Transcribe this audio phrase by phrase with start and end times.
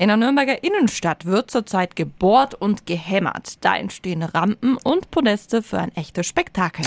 [0.00, 3.62] In der Nürnberger Innenstadt wird zurzeit gebohrt und gehämmert.
[3.62, 6.86] Da entstehen Rampen und Podeste für ein echtes Spektakel.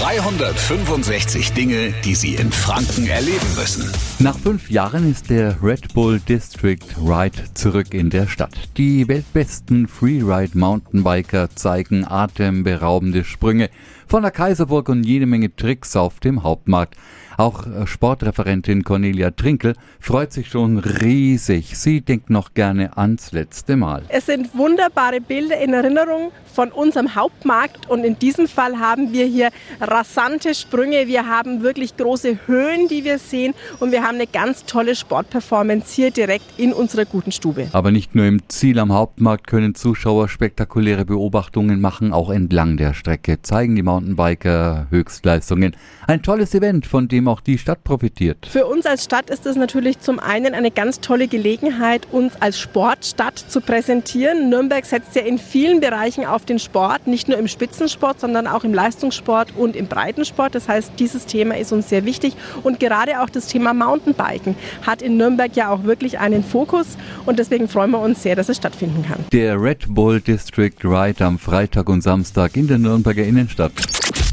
[0.00, 3.92] 365 Dinge, die Sie in Franken erleben müssen.
[4.20, 8.54] Nach fünf Jahren ist der Red Bull District Ride zurück in der Stadt.
[8.76, 13.70] Die weltbesten Freeride Mountainbiker zeigen atemberaubende Sprünge
[14.14, 16.94] von der Kaiserburg und jede Menge Tricks auf dem Hauptmarkt.
[17.36, 21.76] Auch äh, Sportreferentin Cornelia Trinkel freut sich schon riesig.
[21.76, 24.04] Sie denkt noch gerne ans letzte Mal.
[24.10, 29.26] Es sind wunderbare Bilder in Erinnerung von unserem Hauptmarkt und in diesem Fall haben wir
[29.26, 29.50] hier
[29.80, 31.08] rasante Sprünge.
[31.08, 35.92] Wir haben wirklich große Höhen, die wir sehen und wir haben eine ganz tolle Sportperformance
[35.92, 37.66] hier direkt in unserer guten Stube.
[37.72, 42.94] Aber nicht nur im Ziel am Hauptmarkt können Zuschauer spektakuläre Beobachtungen machen, auch entlang der
[42.94, 44.03] Strecke zeigen die Mountainbiker
[44.90, 45.76] Höchstleistungen.
[46.06, 48.46] Ein tolles Event, von dem auch die Stadt profitiert.
[48.46, 52.58] Für uns als Stadt ist es natürlich zum einen eine ganz tolle Gelegenheit, uns als
[52.60, 54.50] Sportstadt zu präsentieren.
[54.50, 58.64] Nürnberg setzt ja in vielen Bereichen auf den Sport, nicht nur im Spitzensport, sondern auch
[58.64, 60.54] im Leistungssport und im Breitensport.
[60.54, 65.00] Das heißt, dieses Thema ist uns sehr wichtig und gerade auch das Thema Mountainbiken hat
[65.02, 68.56] in Nürnberg ja auch wirklich einen Fokus und deswegen freuen wir uns sehr, dass es
[68.56, 69.24] stattfinden kann.
[69.32, 73.72] Der Red Bull District Ride am Freitag und Samstag in der Nürnberger Innenstadt.